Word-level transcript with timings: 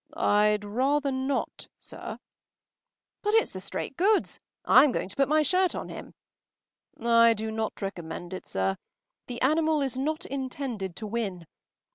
“I’d 0.17 0.65
rather 0.65 1.11
not, 1.11 1.67
sir.” 1.77 2.17
“But 3.21 3.35
it’s 3.35 3.51
the 3.51 3.59
straight 3.61 3.95
goods. 3.97 4.39
I’m 4.65 4.91
going 4.91 5.09
to 5.09 5.15
put 5.15 5.29
my 5.29 5.43
shirt 5.43 5.75
on 5.75 5.89
him.” 5.89 6.15
“I 6.99 7.35
do 7.35 7.51
not 7.51 7.83
recommend 7.83 8.33
it, 8.33 8.47
sir. 8.47 8.77
The 9.27 9.39
animal 9.43 9.83
is 9.83 9.99
not 9.99 10.25
intended 10.25 10.95
to 10.95 11.05
win. 11.05 11.45